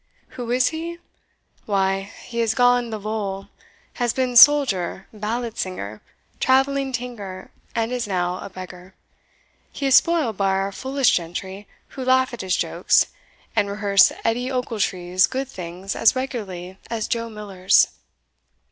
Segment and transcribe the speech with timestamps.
[0.29, 0.97] Who is he?
[1.67, 3.49] why, he has gone the vole
[4.01, 6.01] has been soldier, ballad singer,
[6.39, 8.95] travelling tinker, and is now a beggar.
[9.71, 13.09] He is spoiled by our foolish gentry, who laugh at his jokes,
[13.55, 17.89] and rehearse Edie Ochiltree's good thing's as regularly as Joe Miller's."